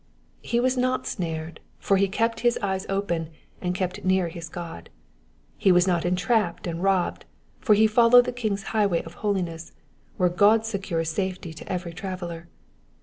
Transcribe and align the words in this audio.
^^ 0.01 0.03
He 0.41 0.59
was 0.59 0.77
not 0.77 1.05
snared, 1.05 1.59
for 1.77 1.97
he 1.97 2.07
kept 2.07 2.39
his 2.39 2.57
eyes 2.63 2.87
open, 2.89 3.29
and 3.61 3.75
kept 3.75 4.03
near 4.03 4.29
his 4.29 4.49
God. 4.49 4.89
He 5.59 5.71
was 5.71 5.85
not 5.87 6.05
entrapped 6.05 6.65
and 6.65 6.81
robbea, 6.81 7.21
for 7.59 7.75
he 7.75 7.85
followed 7.85 8.25
the 8.25 8.33
Km^'s 8.33 8.63
highway 8.73 9.03
of 9.03 9.13
holiness, 9.21 9.73
«vhere 10.19 10.35
God 10.35 10.65
secures 10.65 11.09
safety 11.11 11.53
to 11.53 11.71
every 11.71 11.93
traveller. 11.93 12.47